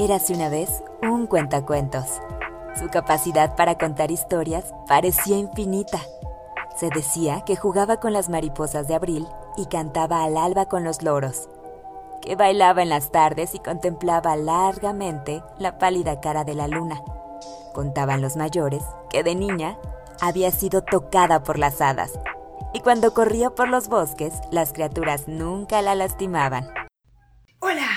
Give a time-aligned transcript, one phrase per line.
[0.00, 2.20] Érase una vez un cuentacuentos.
[2.78, 5.98] Su capacidad para contar historias parecía infinita.
[6.76, 9.26] Se decía que jugaba con las mariposas de abril
[9.56, 11.48] y cantaba al alba con los loros,
[12.22, 17.02] que bailaba en las tardes y contemplaba largamente la pálida cara de la luna.
[17.74, 19.78] Contaban los mayores que de niña
[20.20, 22.12] había sido tocada por las hadas,
[22.72, 26.68] y cuando corría por los bosques las criaturas nunca la lastimaban.
[27.58, 27.88] Hola,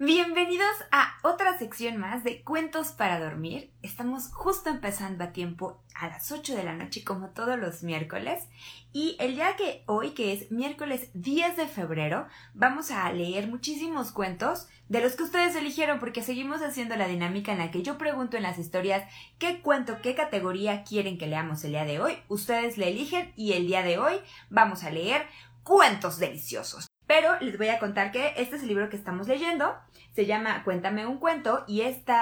[0.00, 3.72] bienvenidos a otra sección más de Cuentos para Dormir.
[3.82, 8.44] Estamos justo empezando a tiempo a las 8 de la noche como todos los miércoles
[8.92, 14.12] y el día que hoy, que es miércoles 10 de febrero, vamos a leer muchísimos
[14.12, 17.98] cuentos de los que ustedes eligieron porque seguimos haciendo la dinámica en la que yo
[17.98, 19.02] pregunto en las historias
[19.38, 22.16] qué cuento, qué categoría quieren que leamos el día de hoy.
[22.28, 24.14] Ustedes le eligen y el día de hoy
[24.48, 25.26] vamos a leer
[25.64, 26.88] cuentos deliciosos.
[27.08, 29.74] Pero les voy a contar que este es el libro que estamos leyendo.
[30.14, 32.12] Se llama Cuéntame un cuento y este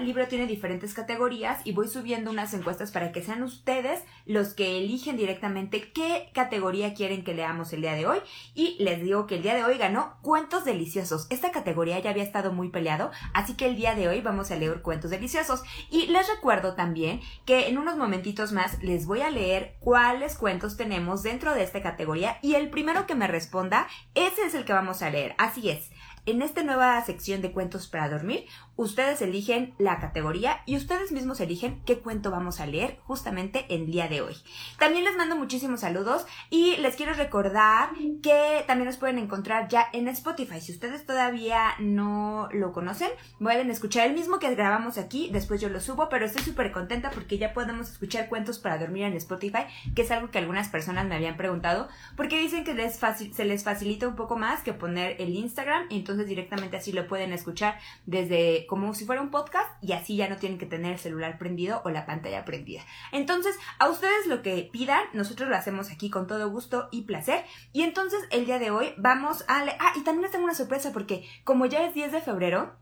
[0.00, 4.78] libro tiene diferentes categorías y voy subiendo unas encuestas para que sean ustedes los que
[4.78, 8.18] eligen directamente qué categoría quieren que leamos el día de hoy.
[8.54, 11.26] Y les digo que el día de hoy ganó Cuentos Deliciosos.
[11.30, 14.56] Esta categoría ya había estado muy peleado, así que el día de hoy vamos a
[14.56, 15.62] leer Cuentos Deliciosos.
[15.90, 20.76] Y les recuerdo también que en unos momentitos más les voy a leer cuáles cuentos
[20.76, 23.86] tenemos dentro de esta categoría y el primero que me responda,
[24.34, 25.34] ese es el que vamos a leer.
[25.38, 25.90] Así es.
[26.26, 28.46] En esta nueva sección de cuentos para dormir,
[28.76, 33.86] ustedes eligen la categoría y ustedes mismos eligen qué cuento vamos a leer justamente el
[33.86, 34.36] día de hoy.
[34.78, 37.90] También les mando muchísimos saludos y les quiero recordar
[38.22, 40.60] que también nos pueden encontrar ya en Spotify.
[40.60, 45.68] Si ustedes todavía no lo conocen, pueden escuchar el mismo que grabamos aquí, después yo
[45.68, 49.66] lo subo, pero estoy súper contenta porque ya podemos escuchar cuentos para dormir en Spotify,
[49.94, 52.98] que es algo que algunas personas me habían preguntado, porque dicen que les
[53.32, 57.06] se les facilita un poco más que poner el Instagram, y entonces directamente así lo
[57.06, 60.92] pueden escuchar desde como si fuera un podcast y así ya no tienen que tener
[60.92, 62.82] el celular prendido o la pantalla prendida.
[63.12, 67.44] Entonces, a ustedes lo que pidan, nosotros lo hacemos aquí con todo gusto y placer.
[67.72, 69.64] Y entonces el día de hoy vamos a...
[69.80, 72.76] Ah, y también les tengo una sorpresa porque como ya es 10 de febrero,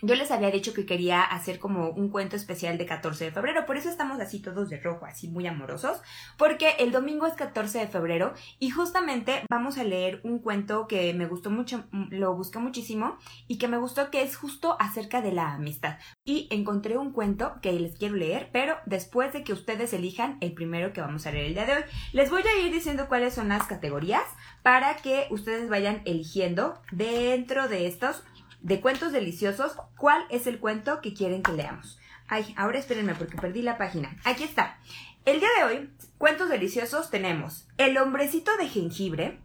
[0.00, 3.66] yo les había dicho que quería hacer como un cuento especial de 14 de febrero,
[3.66, 6.00] por eso estamos así todos de rojo, así muy amorosos,
[6.36, 11.12] porque el domingo es 14 de febrero y justamente vamos a leer un cuento que
[11.14, 15.32] me gustó mucho, lo busqué muchísimo y que me gustó que es justo acerca de
[15.32, 15.98] la amistad.
[16.24, 20.52] Y encontré un cuento que les quiero leer, pero después de que ustedes elijan el
[20.52, 21.82] primero que vamos a leer el día de hoy,
[22.12, 24.24] les voy a ir diciendo cuáles son las categorías
[24.62, 28.22] para que ustedes vayan eligiendo dentro de estos
[28.60, 31.98] de cuentos deliciosos, ¿cuál es el cuento que quieren que leamos?
[32.28, 34.16] Ay, ahora espérenme porque perdí la página.
[34.24, 34.78] Aquí está.
[35.24, 39.40] El día de hoy, cuentos deliciosos tenemos El hombrecito de jengibre,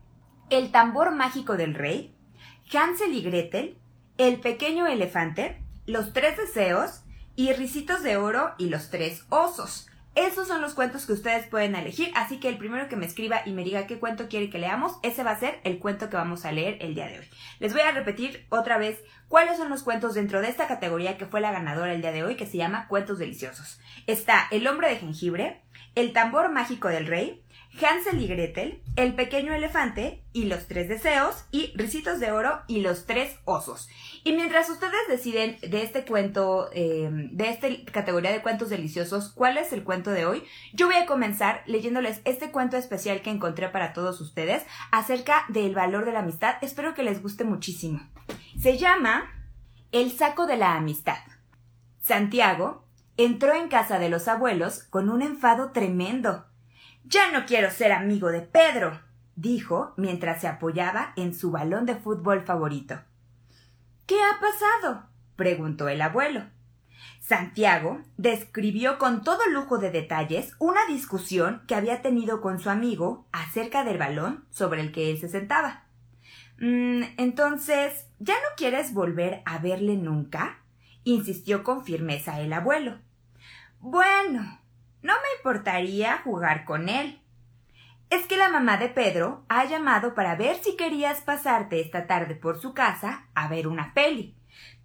[0.50, 2.16] El tambor mágico del rey,
[2.74, 3.78] Hansel y Gretel,
[4.18, 7.04] El pequeño elefante, Los tres deseos
[7.36, 9.88] y Ricitos de oro y los tres osos.
[10.16, 13.42] Esos son los cuentos que ustedes pueden elegir, así que el primero que me escriba
[13.48, 16.18] y me diga qué cuento quiere que leamos, ese va a ser el cuento que
[16.18, 17.26] vamos a leer el día de hoy.
[17.60, 21.26] Les voy a repetir otra vez cuáles son los cuentos dentro de esta categoría que
[21.26, 23.80] fue la ganadora el día de hoy, que se llama Cuentos Deliciosos.
[24.06, 25.64] Está El hombre de jengibre,
[25.96, 27.44] El tambor mágico del rey,
[27.82, 32.82] Hansel y Gretel, El pequeño elefante y los tres deseos y Ricitos de oro y
[32.82, 33.90] los tres osos.
[34.24, 39.58] Y mientras ustedes deciden de este cuento, eh, de esta categoría de cuentos deliciosos, cuál
[39.58, 43.70] es el cuento de hoy, yo voy a comenzar leyéndoles este cuento especial que encontré
[43.70, 46.56] para todos ustedes acerca del valor de la amistad.
[46.62, 48.08] Espero que les guste muchísimo.
[48.62, 49.32] Se llama
[49.92, 51.18] El saco de la amistad.
[52.02, 52.86] Santiago
[53.18, 56.46] entró en casa de los abuelos con un enfado tremendo
[57.04, 59.00] ya no quiero ser amigo de Pedro,
[59.36, 63.00] dijo mientras se apoyaba en su balón de fútbol favorito.
[64.06, 65.08] ¿Qué ha pasado?
[65.36, 66.44] preguntó el abuelo.
[67.20, 73.28] Santiago describió con todo lujo de detalles una discusión que había tenido con su amigo
[73.32, 75.86] acerca del balón sobre el que él se sentaba.
[76.60, 80.60] Mm, entonces, ¿ya no quieres volver a verle nunca?
[81.06, 83.00] insistió con firmeza el abuelo.
[83.80, 84.60] Bueno,
[85.04, 87.22] no me importaría jugar con él.
[88.10, 92.36] Es que la mamá de Pedro ha llamado para ver si querías pasarte esta tarde
[92.36, 94.36] por su casa a ver una peli.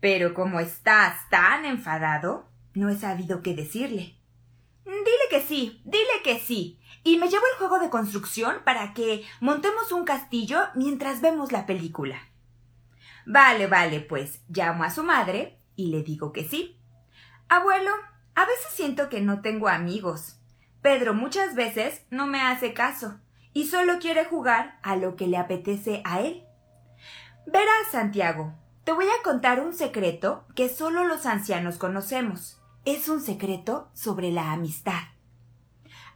[0.00, 4.16] Pero como estás tan enfadado, no he sabido qué decirle.
[4.84, 6.80] Dile que sí, dile que sí.
[7.04, 11.66] Y me llevo el juego de construcción para que montemos un castillo mientras vemos la
[11.66, 12.18] película.
[13.26, 16.80] Vale, vale, pues llamo a su madre y le digo que sí.
[17.48, 17.92] Abuelo,
[18.38, 20.38] a veces siento que no tengo amigos.
[20.80, 23.18] Pedro muchas veces no me hace caso
[23.52, 26.44] y solo quiere jugar a lo que le apetece a él.
[27.48, 28.54] Verás, Santiago,
[28.84, 32.62] Te voy a contar un secreto que solo los ancianos conocemos.
[32.84, 35.02] Es un secreto sobre la amistad.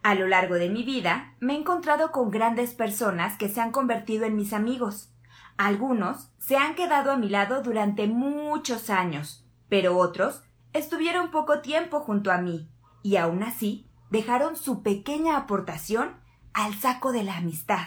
[0.05, 3.73] A lo largo de mi vida me he encontrado con grandes personas que se han
[3.73, 5.13] convertido en mis amigos.
[5.57, 12.01] Algunos se han quedado a mi lado durante muchos años, pero otros estuvieron poco tiempo
[12.01, 12.69] junto a mí
[13.03, 16.17] y aún así dejaron su pequeña aportación
[16.53, 17.87] al saco de la amistad.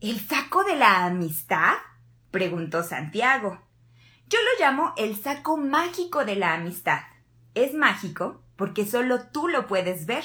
[0.00, 1.74] ¿El saco de la amistad?
[2.30, 3.60] preguntó Santiago.
[4.28, 7.00] Yo lo llamo el saco mágico de la amistad.
[7.54, 10.24] Es mágico porque solo tú lo puedes ver.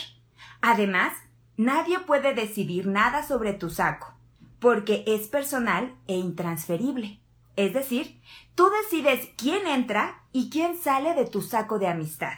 [0.61, 1.13] Además,
[1.57, 4.13] nadie puede decidir nada sobre tu saco,
[4.59, 7.19] porque es personal e intransferible.
[7.59, 8.21] Es decir,
[8.55, 12.35] tú decides quién entra y quién sale de tu saco de amistad.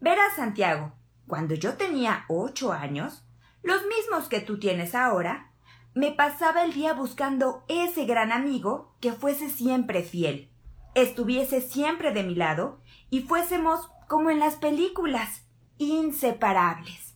[0.00, 0.92] Verás, Santiago,
[1.28, 3.24] cuando yo tenía ocho años,
[3.62, 5.52] los mismos que tú tienes ahora,
[5.94, 10.50] me pasaba el día buscando ese gran amigo que fuese siempre fiel,
[10.96, 15.46] estuviese siempre de mi lado y fuésemos como en las películas,
[15.78, 17.14] inseparables.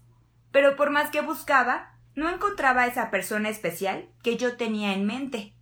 [0.53, 5.58] Pero por más que buscaba, no encontraba esa persona especial que yo tenía en mente.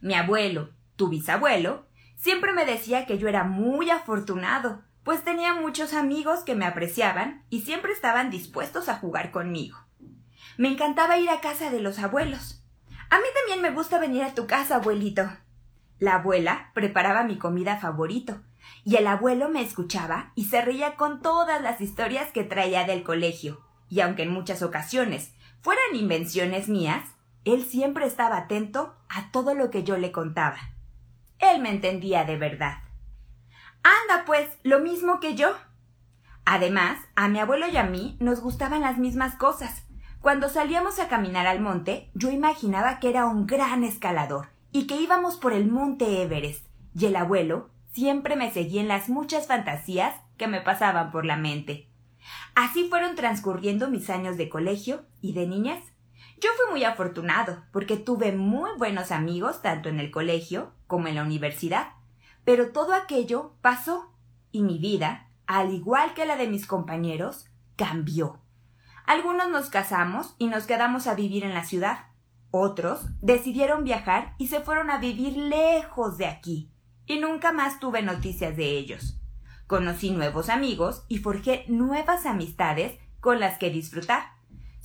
[0.00, 5.94] Mi abuelo, tu bisabuelo, siempre me decía que yo era muy afortunado, pues tenía muchos
[5.94, 9.78] amigos que me apreciaban y siempre estaban dispuestos a jugar conmigo.
[10.56, 12.62] Me encantaba ir a casa de los abuelos.
[13.10, 15.30] A mí también me gusta venir a tu casa, abuelito.
[15.98, 18.42] La abuela preparaba mi comida favorito,
[18.84, 23.02] y el abuelo me escuchaba y se reía con todas las historias que traía del
[23.02, 25.32] colegio, y aunque en muchas ocasiones
[25.62, 27.15] fueran invenciones mías,
[27.46, 30.58] él siempre estaba atento a todo lo que yo le contaba.
[31.38, 32.78] Él me entendía de verdad.
[33.82, 35.54] Anda, pues, lo mismo que yo.
[36.44, 39.84] Además, a mi abuelo y a mí nos gustaban las mismas cosas.
[40.20, 45.00] Cuando salíamos a caminar al monte, yo imaginaba que era un gran escalador y que
[45.00, 50.14] íbamos por el monte Everest, y el abuelo siempre me seguía en las muchas fantasías
[50.36, 51.88] que me pasaban por la mente.
[52.56, 55.82] Así fueron transcurriendo mis años de colegio y de niñez.
[56.38, 61.14] Yo fui muy afortunado porque tuve muy buenos amigos tanto en el colegio como en
[61.14, 61.92] la universidad.
[62.44, 64.12] Pero todo aquello pasó
[64.52, 67.46] y mi vida, al igual que la de mis compañeros,
[67.76, 68.40] cambió.
[69.06, 72.06] Algunos nos casamos y nos quedamos a vivir en la ciudad.
[72.50, 76.70] Otros decidieron viajar y se fueron a vivir lejos de aquí
[77.06, 79.20] y nunca más tuve noticias de ellos.
[79.66, 84.35] Conocí nuevos amigos y forjé nuevas amistades con las que disfrutar.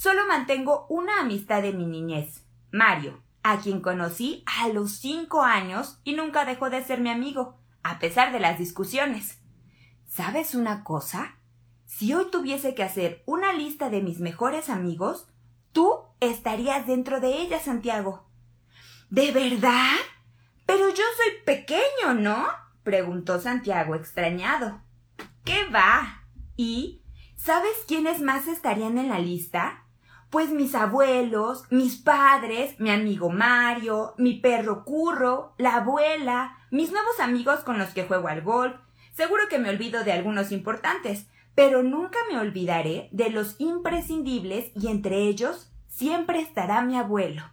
[0.02, 6.00] Solo mantengo una amistad de mi niñez, Mario, a quien conocí a los cinco años
[6.04, 9.38] y nunca dejó de ser mi amigo, a pesar de las discusiones.
[10.08, 11.38] ¿Sabes una cosa?
[11.86, 15.28] Si hoy tuviese que hacer una lista de mis mejores amigos,
[15.72, 18.28] tú estarías dentro de ella, Santiago.
[19.12, 19.98] ¿De verdad?
[20.66, 22.48] Pero yo soy pequeño, ¿no?
[22.82, 24.82] preguntó Santiago extrañado.
[25.46, 26.24] ¿Qué va?
[26.58, 27.04] ¿Y
[27.36, 29.86] sabes quiénes más estarían en la lista?
[30.32, 37.20] Pues mis abuelos, mis padres, mi amigo Mario, mi perro Curro, la abuela, mis nuevos
[37.20, 38.74] amigos con los que juego al golf.
[39.12, 44.88] Seguro que me olvido de algunos importantes, pero nunca me olvidaré de los imprescindibles y
[44.88, 47.44] entre ellos siempre estará mi abuelo.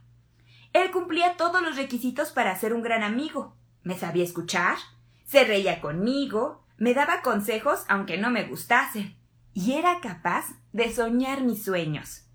[0.72, 3.56] Él cumplía todos los requisitos para ser un gran amigo.
[3.82, 4.76] Me sabía escuchar,
[5.24, 9.16] se reía conmigo, me daba consejos aunque no me gustasen,
[9.52, 12.27] y era capaz de soñar mis sueños.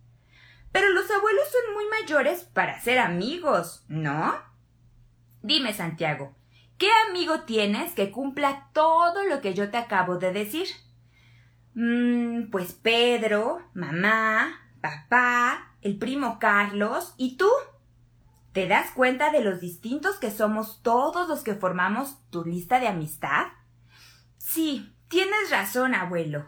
[0.74, 4.36] Pero los abuelos son muy mayores para ser amigos, ¿no?
[5.44, 6.36] Dime, Santiago,
[6.78, 10.68] ¿qué amigo tienes que cumpla todo lo que yo te acabo de decir?
[11.76, 17.50] Mm, pues Pedro, mamá, papá, el primo Carlos y tú.
[18.52, 22.88] ¿Te das cuenta de los distintos que somos todos los que formamos tu lista de
[22.88, 23.48] amistad?
[24.38, 26.46] Sí, tienes razón, abuelo.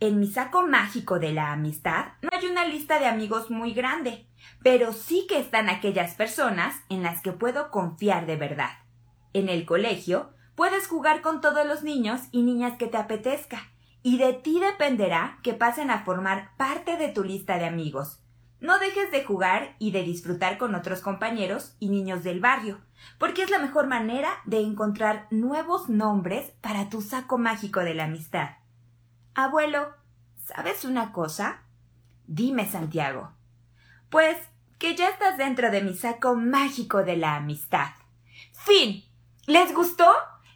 [0.00, 4.26] En mi saco mágico de la amistad no hay una lista de amigos muy grande,
[4.62, 8.70] pero sí que están aquellas personas en las que puedo confiar de verdad.
[9.32, 13.72] En el colegio puedes jugar con todos los niños y niñas que te apetezca,
[14.02, 18.20] y de ti dependerá que pasen a formar parte de tu lista de amigos.
[18.60, 22.80] No dejes de jugar y de disfrutar con otros compañeros y niños del barrio,
[23.18, 28.04] porque es la mejor manera de encontrar nuevos nombres para tu saco mágico de la
[28.04, 28.50] amistad.
[29.34, 29.92] Abuelo,
[30.46, 31.62] ¿sabes una cosa?
[32.26, 33.32] Dime, Santiago.
[34.08, 34.36] Pues
[34.78, 37.88] que ya estás dentro de mi saco mágico de la amistad.
[38.52, 39.04] Fin.
[39.46, 40.08] ¿Les gustó?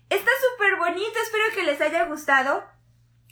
[0.09, 2.65] Está súper bonito, espero que les haya gustado.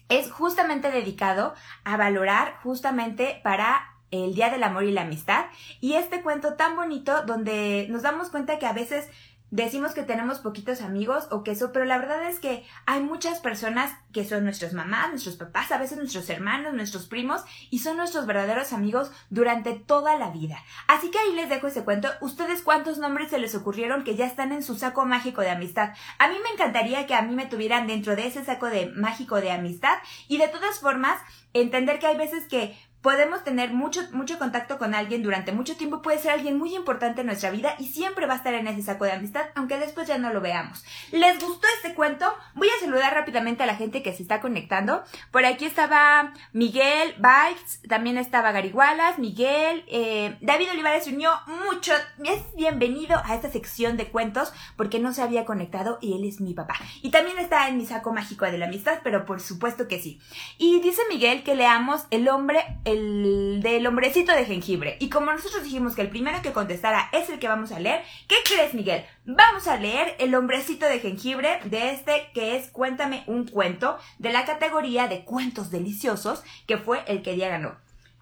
[0.08, 5.46] Es justamente dedicado a valorar justamente para el Día del Amor y la Amistad.
[5.80, 9.08] Y este cuento tan bonito donde nos damos cuenta que a veces
[9.50, 13.40] decimos que tenemos poquitos amigos o que eso, pero la verdad es que hay muchas
[13.40, 17.96] personas que son nuestras mamás, nuestros papás, a veces nuestros hermanos, nuestros primos y son
[17.96, 20.58] nuestros verdaderos amigos durante toda la vida.
[20.88, 22.08] Así que ahí les dejo ese cuento.
[22.20, 25.90] ¿Ustedes cuántos nombres se les ocurrieron que ya están en su saco mágico de amistad?
[26.18, 29.40] A mí me encantaría que a mí me tuvieran dentro de ese saco de mágico
[29.40, 29.98] de amistad
[30.28, 31.20] y de todas formas
[31.52, 36.02] entender que hay veces que podemos tener mucho, mucho contacto con alguien durante mucho tiempo,
[36.02, 38.82] puede ser alguien muy importante en nuestra vida y siempre va a estar en ese
[38.82, 40.84] saco de amistad, aunque después ya no lo veamos.
[41.12, 42.26] ¿Les gustó este cuento?
[42.54, 45.04] Voy a saludar rápidamente a la gente que se está conectando.
[45.30, 51.30] Por aquí estaba Miguel Bites, también estaba Garigualas, Miguel, eh, David Olivares se unió
[51.64, 51.92] mucho.
[52.24, 56.40] Es bienvenido a esta sección de cuentos porque no se había conectado y él es
[56.40, 56.74] mi papá.
[57.02, 60.18] Y también está en mi saco mágico de la amistad, pero por supuesto que sí.
[60.58, 62.64] Y dice Miguel que leamos El hombre,
[62.96, 64.96] del hombrecito de jengibre.
[65.00, 68.02] Y como nosotros dijimos que el primero que contestara es el que vamos a leer,
[68.26, 69.04] ¿qué crees, Miguel?
[69.24, 74.32] Vamos a leer El hombrecito de jengibre de este que es Cuéntame un cuento de
[74.32, 77.76] la categoría de cuentos deliciosos, que fue el que día ganó.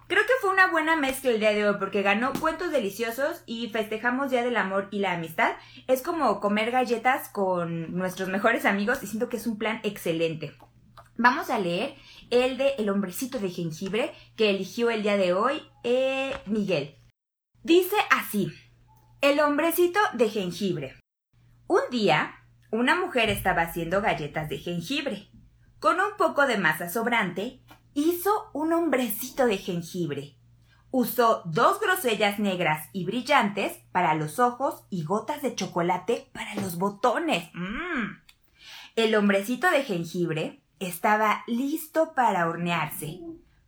[0.07, 3.69] Creo que fue una buena mezcla el día de hoy porque ganó cuentos deliciosos y
[3.69, 5.53] festejamos Día del Amor y la Amistad.
[5.87, 10.53] Es como comer galletas con nuestros mejores amigos y siento que es un plan excelente.
[11.17, 11.95] Vamos a leer
[12.29, 16.97] el de El hombrecito de jengibre que eligió el día de hoy eh, Miguel.
[17.63, 18.51] Dice así,
[19.21, 20.99] El hombrecito de jengibre.
[21.67, 22.35] Un día,
[22.69, 25.29] una mujer estaba haciendo galletas de jengibre.
[25.79, 27.61] Con un poco de masa sobrante,
[27.93, 30.35] hizo un hombrecito de jengibre.
[30.91, 36.77] Usó dos grosellas negras y brillantes para los ojos y gotas de chocolate para los
[36.77, 37.49] botones.
[37.53, 38.17] ¡Mmm!
[38.97, 43.19] El hombrecito de jengibre estaba listo para hornearse.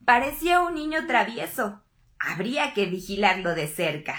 [0.05, 1.81] Parecía un niño travieso.
[2.19, 4.15] Habría que vigilarlo de cerca.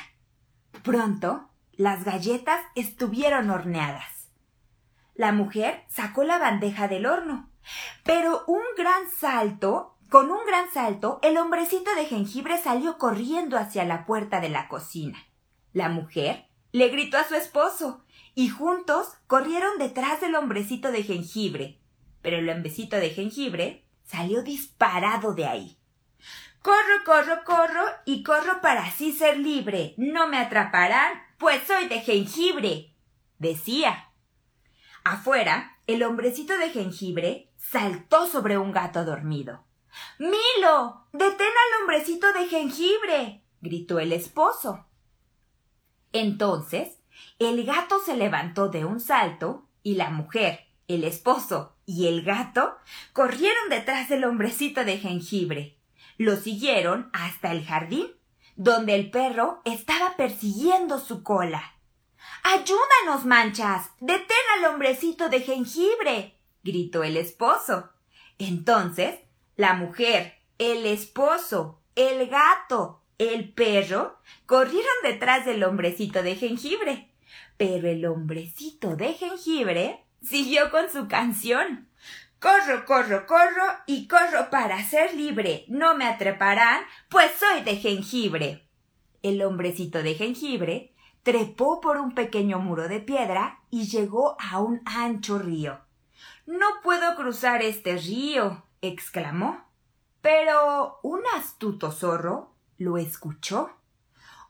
[0.83, 4.29] Pronto, las galletas estuvieron horneadas.
[5.15, 7.51] La mujer sacó la bandeja del horno,
[8.05, 13.85] pero un gran salto, con un gran salto, el hombrecito de jengibre salió corriendo hacia
[13.85, 15.19] la puerta de la cocina.
[15.73, 18.05] La mujer le gritó a su esposo
[18.35, 21.78] y juntos corrieron detrás del hombrecito de jengibre,
[22.23, 25.79] pero el lembecito de jengibre salió disparado de ahí.
[26.63, 29.95] Corro, corro, corro y corro para así ser libre.
[29.97, 32.95] No me atraparán, pues soy de jengibre,
[33.39, 34.11] decía.
[35.05, 39.65] Afuera, el hombrecito de jengibre saltó sobre un gato dormido.
[40.19, 44.87] Milo, detén al hombrecito de jengibre, gritó el esposo.
[46.13, 46.99] Entonces,
[47.39, 52.77] el gato se levantó de un salto y la mujer, el esposo y el gato
[53.13, 55.79] corrieron detrás del hombrecito de jengibre.
[56.17, 58.09] Lo siguieron hasta el jardín,
[58.57, 61.75] donde el perro estaba persiguiendo su cola.
[62.43, 63.91] Ayúdanos, manchas.
[64.01, 66.35] Detén al hombrecito de jengibre.
[66.65, 67.91] gritó el esposo.
[68.39, 69.21] Entonces,
[69.57, 77.11] la mujer, el esposo, el gato, el perro corrieron detrás del hombrecito de jengibre.
[77.57, 81.89] Pero el hombrecito de jengibre siguió con su canción.
[82.41, 85.65] Corro, corro, corro y corro para ser libre.
[85.69, 88.69] No me atreparán, pues soy de jengibre.
[89.23, 90.95] El hombrecito de jengibre
[91.25, 95.81] trepó por un pequeño muro de piedra y llegó a un ancho río.
[96.47, 99.65] No puedo cruzar este río, exclamó.
[100.21, 103.71] Pero un astuto zorro lo escuchó.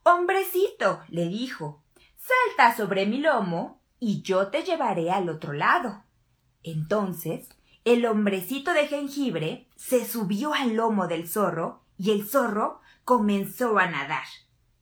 [0.03, 1.83] Hombrecito, le dijo,
[2.17, 6.03] salta sobre mi lomo y yo te llevaré al otro lado.
[6.63, 7.49] Entonces,
[7.85, 13.87] el hombrecito de jengibre se subió al lomo del zorro y el zorro comenzó a
[13.87, 14.25] nadar.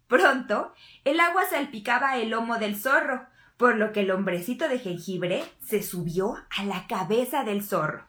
[0.09, 0.73] Pronto,
[1.05, 5.83] el agua salpicaba el lomo del zorro, por lo que el hombrecito de jengibre se
[5.83, 8.07] subió a la cabeza del zorro.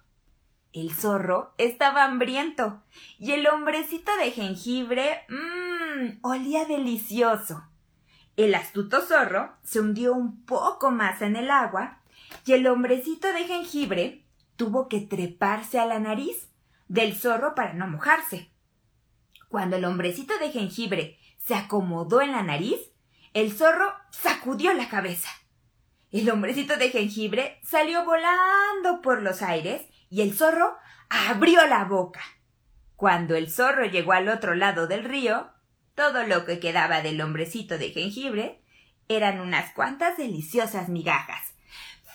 [0.73, 2.83] El zorro estaba hambriento
[3.17, 7.63] y el hombrecito de jengibre mmm, olía delicioso.
[8.38, 12.03] El astuto zorro se hundió un poco más en el agua
[12.46, 14.25] y el hombrecito de jengibre
[14.56, 16.48] tuvo que treparse a la nariz
[16.88, 18.51] del zorro para no mojarse.
[19.50, 22.79] Cuando el hombrecito de jengibre se acomodó en la nariz,
[23.34, 25.29] el zorro sacudió la cabeza.
[26.12, 30.77] El hombrecito de jengibre salió volando por los aires y el zorro
[31.10, 32.22] abrió la boca.
[32.96, 35.56] Cuando el zorro llegó al otro lado del río,
[35.98, 38.62] todo lo que quedaba del hombrecito de jengibre
[39.10, 41.56] eran unas cuantas deliciosas migajas.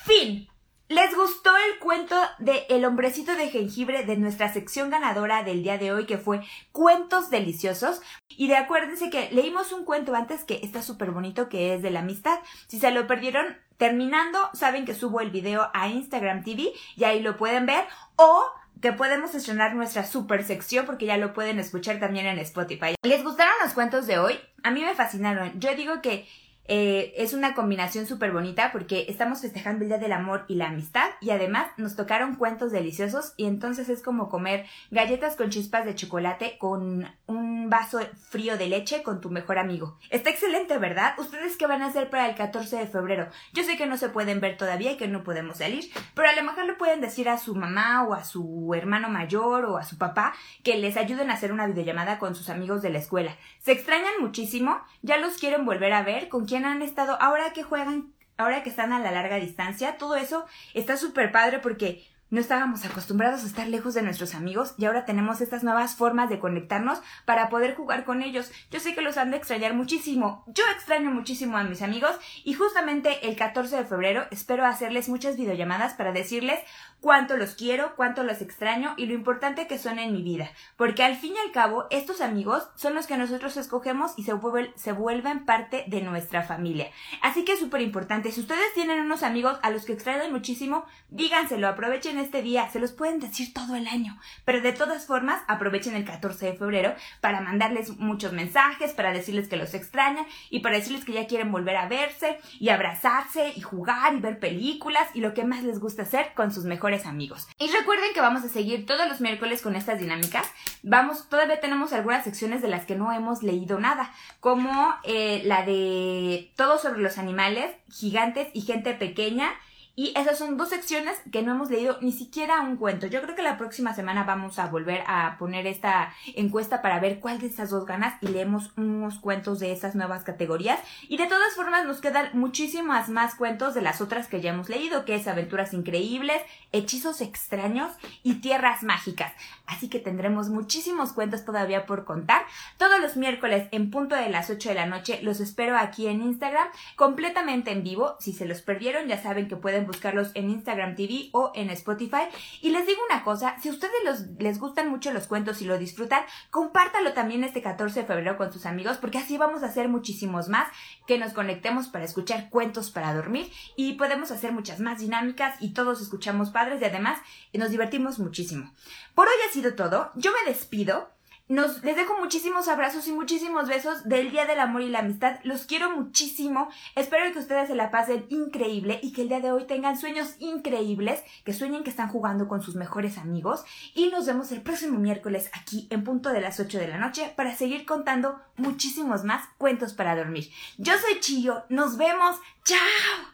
[0.05, 0.49] Fin.
[0.89, 5.79] ¿Les gustó el cuento de El hombrecito de jengibre de nuestra sección ganadora del día
[5.79, 8.03] de hoy que fue Cuentos Deliciosos?
[8.29, 11.91] Y de acuérdense que leímos un cuento antes que está súper bonito que es de
[11.91, 12.39] la amistad.
[12.69, 17.21] Si se lo perdieron terminando, saben que subo el video a Instagram TV y ahí
[17.21, 17.85] lo pueden ver
[18.15, 18.45] o
[18.83, 22.97] que podemos estrenar nuestra super sección porque ya lo pueden escuchar también en Spotify.
[23.03, 24.39] ¿Les gustaron los cuentos de hoy?
[24.65, 25.59] A mí me fascinaron.
[25.61, 26.27] Yo digo que
[26.67, 30.69] eh, es una combinación súper bonita porque estamos festejando el Día del Amor y la
[30.69, 35.85] Amistad y además nos tocaron cuentos deliciosos y entonces es como comer galletas con chispas
[35.85, 38.01] de chocolate con un vaso
[38.31, 39.99] frío de leche con tu mejor amigo.
[40.11, 41.15] Está excelente, ¿verdad?
[41.19, 43.29] ¿Ustedes qué van a hacer para el 14 de febrero?
[43.53, 46.37] Yo sé que no se pueden ver todavía y que no podemos salir, pero a
[46.37, 49.85] lo mejor le pueden decir a su mamá o a su hermano mayor o a
[49.85, 53.37] su papá que les ayuden a hacer una videollamada con sus amigos de la escuela.
[53.59, 57.63] Se extrañan muchísimo, ya los quieren volver a ver con quién han estado, ahora que
[57.63, 62.41] juegan, ahora que están a la larga distancia, todo eso está súper padre porque no
[62.41, 66.39] estábamos acostumbrados a estar lejos de nuestros amigos y ahora tenemos estas nuevas formas de
[66.39, 68.51] conectarnos para poder jugar con ellos.
[68.71, 70.43] Yo sé que los han de extrañar muchísimo.
[70.47, 75.37] Yo extraño muchísimo a mis amigos y justamente el 14 de febrero espero hacerles muchas
[75.37, 76.59] videollamadas para decirles
[77.03, 80.51] cuánto los quiero, cuánto los extraño y lo importante que son en mi vida.
[80.77, 84.33] Porque al fin y al cabo, estos amigos son los que nosotros escogemos y se,
[84.33, 86.91] vuelven, se vuelven parte de nuestra familia.
[87.21, 88.31] Así que es súper importante.
[88.31, 92.79] Si ustedes tienen unos amigos a los que extrañan muchísimo, díganselo, aprovechen este día, se
[92.79, 96.95] los pueden decir todo el año, pero de todas formas aprovechen el 14 de febrero
[97.21, 101.51] para mandarles muchos mensajes, para decirles que los extrañan y para decirles que ya quieren
[101.51, 105.81] volver a verse y abrazarse y jugar y ver películas y lo que más les
[105.81, 107.49] gusta hacer con sus mejores amigos.
[107.59, 110.47] Y recuerden que vamos a seguir todos los miércoles con estas dinámicas.
[110.83, 115.65] Vamos, todavía tenemos algunas secciones de las que no hemos leído nada, como eh, la
[115.65, 119.53] de todo sobre los animales, gigantes y gente pequeña
[119.95, 123.07] y esas son dos secciones que no hemos leído ni siquiera un cuento.
[123.07, 127.21] Yo creo que la próxima semana vamos a volver a poner esta encuesta para ver
[127.21, 130.81] cuál de estas dos ganas y leemos unos cuentos de esas nuevas categorías.
[131.09, 134.71] Y de todas formas nos quedan muchísimas más cuentos de las otras que ya hemos
[134.71, 136.41] leído, que es Aventuras Increíbles,
[136.73, 139.33] Hechizos Extraños y Tierras Mágicas.
[139.67, 142.43] Así que tendremos muchísimos cuentos todavía por contar.
[142.79, 146.23] Todos los miércoles en punto de las 8 de la noche los espero aquí en
[146.23, 148.17] Instagram completamente en vivo.
[148.21, 152.23] Si se los perdieron ya saben que pueden buscarlos en Instagram TV o en Spotify.
[152.61, 153.93] Y les digo una cosa, si a ustedes
[154.39, 158.53] les gustan mucho los cuentos y lo disfrutan, compártalo también este 14 de febrero con
[158.53, 160.69] sus amigos porque así vamos a hacer muchísimos más
[161.07, 165.73] que nos conectemos para escuchar cuentos para dormir y podemos hacer muchas más dinámicas y
[165.73, 167.19] todos escuchamos padres y además
[167.53, 168.73] nos divertimos muchísimo.
[169.15, 171.11] Por hoy ha sido todo, yo me despido.
[171.49, 175.39] Nos, les dejo muchísimos abrazos y muchísimos besos del Día del Amor y la Amistad.
[175.43, 176.69] Los quiero muchísimo.
[176.95, 180.37] Espero que ustedes se la pasen increíble y que el día de hoy tengan sueños
[180.39, 183.65] increíbles, que sueñen que están jugando con sus mejores amigos.
[183.95, 187.33] Y nos vemos el próximo miércoles aquí en punto de las 8 de la noche
[187.37, 190.51] para seguir contando muchísimos más cuentos para dormir.
[190.79, 191.65] Yo soy Chillo.
[191.69, 192.37] Nos vemos.
[192.65, 193.32] ¡Chao!